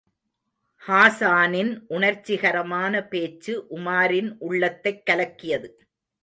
[0.87, 5.87] ஹாஸானின் உணர்ச்சிகரமான பேச்சு உமாரின் உள்ளத்தைக் கலக்கியது.